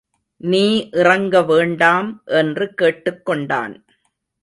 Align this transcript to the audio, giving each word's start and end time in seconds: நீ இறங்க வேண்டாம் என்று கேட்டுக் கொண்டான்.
நீ 0.41 0.89
இறங்க 0.91 1.41
வேண்டாம் 1.41 2.23
என்று 2.25 2.73
கேட்டுக் 2.73 3.25
கொண்டான். 3.25 3.85